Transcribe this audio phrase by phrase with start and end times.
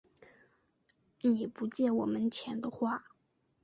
[1.21, 3.03] 你不借我们钱的话